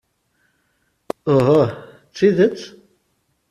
Uhuh! 1.33 1.67
D 2.11 2.13
tidet? 2.15 2.59